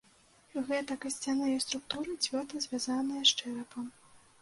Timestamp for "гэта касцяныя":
0.69-1.61